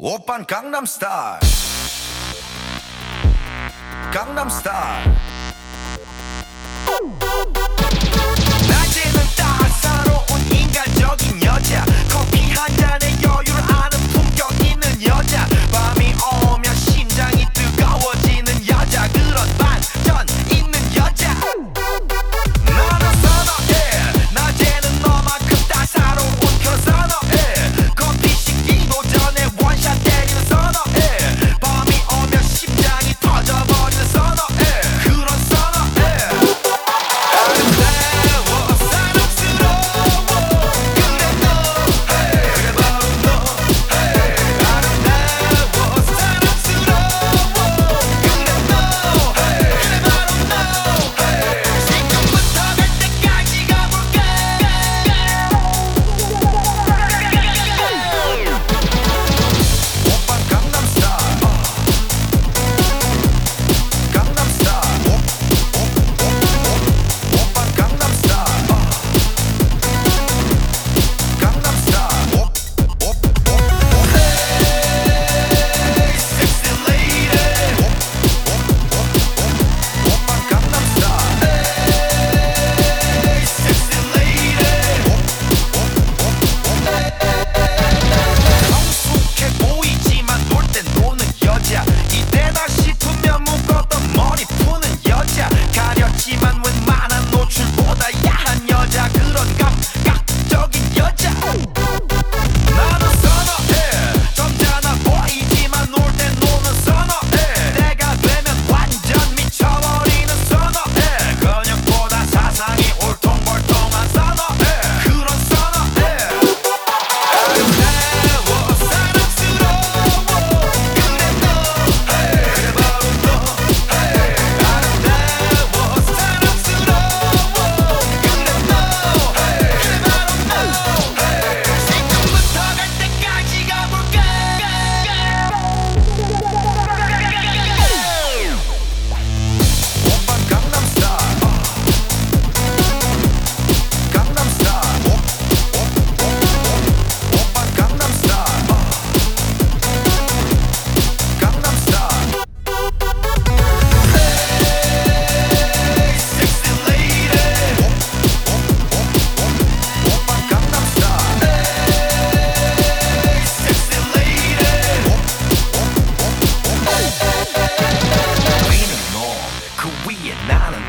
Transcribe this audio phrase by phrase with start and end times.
[0.00, 1.38] Open Gangnam Star.
[4.12, 5.04] Gangnam Star.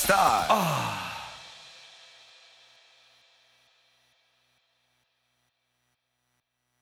[0.00, 0.46] star.
[0.48, 1.09] Oh.